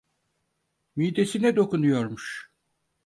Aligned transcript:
Midesine 0.95 1.55
dokunuyormuş. 1.55 2.51